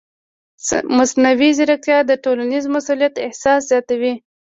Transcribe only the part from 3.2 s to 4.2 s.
احساس زیاتوي.